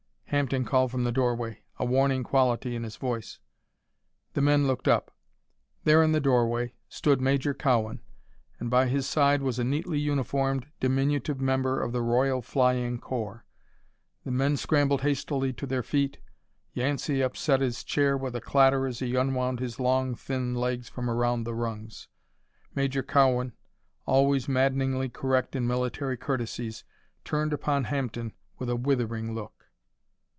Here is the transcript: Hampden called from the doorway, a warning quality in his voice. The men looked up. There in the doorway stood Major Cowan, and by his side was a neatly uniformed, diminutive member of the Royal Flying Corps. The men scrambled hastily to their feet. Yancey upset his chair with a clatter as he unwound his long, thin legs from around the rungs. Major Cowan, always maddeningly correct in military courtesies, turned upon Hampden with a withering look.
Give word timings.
Hampden 0.33 0.63
called 0.63 0.91
from 0.91 1.03
the 1.03 1.11
doorway, 1.11 1.59
a 1.77 1.83
warning 1.83 2.23
quality 2.23 2.73
in 2.73 2.83
his 2.83 2.95
voice. 2.95 3.39
The 4.33 4.41
men 4.41 4.65
looked 4.65 4.87
up. 4.87 5.13
There 5.83 6.01
in 6.01 6.13
the 6.13 6.21
doorway 6.21 6.71
stood 6.87 7.19
Major 7.19 7.53
Cowan, 7.53 7.99
and 8.57 8.69
by 8.69 8.87
his 8.87 9.05
side 9.05 9.41
was 9.41 9.59
a 9.59 9.65
neatly 9.65 9.99
uniformed, 9.99 10.67
diminutive 10.79 11.41
member 11.41 11.81
of 11.81 11.91
the 11.91 12.01
Royal 12.01 12.41
Flying 12.41 12.97
Corps. 12.97 13.43
The 14.23 14.31
men 14.31 14.55
scrambled 14.55 15.01
hastily 15.01 15.51
to 15.51 15.67
their 15.67 15.83
feet. 15.83 16.19
Yancey 16.71 17.19
upset 17.21 17.59
his 17.59 17.83
chair 17.83 18.15
with 18.15 18.33
a 18.33 18.39
clatter 18.39 18.87
as 18.87 18.99
he 18.99 19.15
unwound 19.15 19.59
his 19.59 19.81
long, 19.81 20.15
thin 20.15 20.55
legs 20.55 20.87
from 20.87 21.09
around 21.09 21.43
the 21.43 21.53
rungs. 21.53 22.07
Major 22.73 23.03
Cowan, 23.03 23.51
always 24.05 24.47
maddeningly 24.47 25.09
correct 25.09 25.57
in 25.57 25.67
military 25.67 26.15
courtesies, 26.15 26.85
turned 27.25 27.51
upon 27.51 27.83
Hampden 27.83 28.31
with 28.57 28.69
a 28.69 28.77
withering 28.77 29.35
look. 29.35 29.51